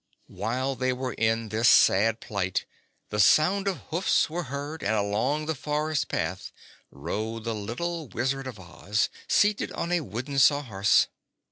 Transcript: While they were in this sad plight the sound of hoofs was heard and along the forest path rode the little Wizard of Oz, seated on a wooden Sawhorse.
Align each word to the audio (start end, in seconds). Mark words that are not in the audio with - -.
While 0.33 0.73
they 0.73 0.91
were 0.93 1.13
in 1.13 1.49
this 1.49 1.69
sad 1.69 2.19
plight 2.21 2.65
the 3.09 3.19
sound 3.19 3.67
of 3.67 3.77
hoofs 3.91 4.31
was 4.31 4.45
heard 4.47 4.81
and 4.81 4.95
along 4.95 5.45
the 5.45 5.53
forest 5.53 6.07
path 6.07 6.51
rode 6.89 7.43
the 7.43 7.53
little 7.53 8.07
Wizard 8.07 8.47
of 8.47 8.59
Oz, 8.59 9.09
seated 9.27 9.71
on 9.73 9.91
a 9.91 10.01
wooden 10.01 10.39
Sawhorse. 10.39 11.05